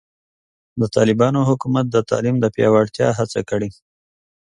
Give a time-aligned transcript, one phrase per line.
[0.79, 3.69] د طالبانو حکومت د تعلیم د پیاوړتیا هڅه کړې.